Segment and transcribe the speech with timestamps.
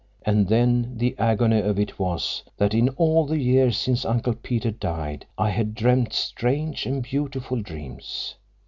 [0.25, 0.47] And
[0.97, 5.51] the agony of it was that in all the years since Uncle Peter died I
[5.51, 8.33] had dreamed strange and beautiful dreams.